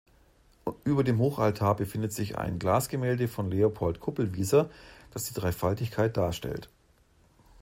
[0.83, 4.71] Über dem Hochaltar befindet sich ein Glasgemälde von Leopold Kupelwieser,
[5.11, 6.71] das die Dreifaltigkeit darstellt.